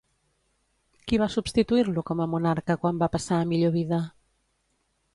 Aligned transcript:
Qui 1.11 1.19
va 1.25 1.27
substituir-lo 1.33 2.05
com 2.09 2.25
a 2.25 2.29
monarca 2.33 2.79
quan 2.85 3.05
va 3.05 3.13
passar 3.19 3.41
a 3.43 3.49
millor 3.55 3.77
vida? 3.81 4.05